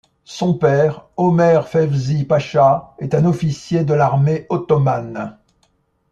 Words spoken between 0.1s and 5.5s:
Son père, Ömer Fevzi Pascha, est un officier de l'armée ottomane.